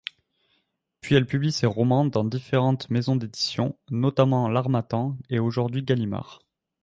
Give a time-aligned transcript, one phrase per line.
[1.01, 6.41] Puis elle publie ses romans dans différentes maisons d'édition, notamment l'Harmattan et aujourd'hui Gallimard.